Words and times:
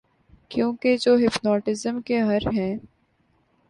کیونکہ 0.51 0.97
جو 0.97 1.15
ہپناٹزم 1.17 2.01
کے 2.01 2.19
ہر 2.21 2.47
ہیں 2.53 2.75